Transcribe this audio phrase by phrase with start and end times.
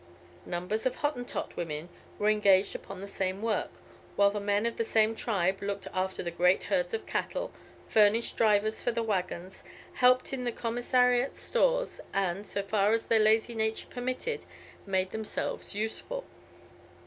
[0.47, 3.69] Numbers of Hottentot women were engaged upon the same work,
[4.15, 7.51] while the men of the same tribe looked after the great herds of cattle,
[7.87, 13.19] furnished drivers for the waggons, helped in the commissariat stores, and, so far as their
[13.19, 14.47] lazy nature permitted,
[14.87, 16.23] made themselves useful.